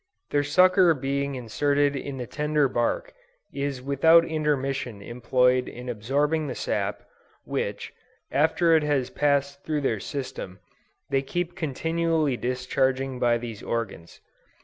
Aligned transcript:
Their 0.31 0.41
sucker 0.43 0.95
being 0.95 1.35
inserted 1.35 1.95
in 1.95 2.17
the 2.17 2.25
tender 2.25 2.67
bark, 2.67 3.13
is 3.53 3.83
without 3.83 4.25
intermission 4.25 4.99
employed 4.99 5.67
in 5.69 5.89
absorbing 5.89 6.47
the 6.47 6.55
sap, 6.55 7.03
which, 7.43 7.93
after 8.31 8.75
it 8.75 8.81
has 8.81 9.11
passed 9.11 9.63
through 9.63 9.81
their 9.81 9.99
system, 9.99 10.59
they 11.11 11.21
keep 11.21 11.55
continually 11.55 12.35
discharging 12.35 13.19
by 13.19 13.37
these 13.37 13.61
organs. 13.61 14.21